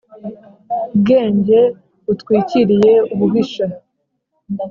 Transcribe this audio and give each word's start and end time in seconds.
bwenge 0.99 1.59
butwikiriye 2.05 2.93
ububisha 3.13 3.65